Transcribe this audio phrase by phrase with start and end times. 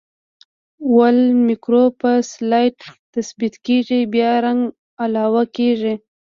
[0.87, 1.17] اول
[1.47, 2.77] مکروب په سلایډ
[3.13, 4.61] تثبیت کیږي بیا رنګ
[5.05, 5.93] علاوه کیږي.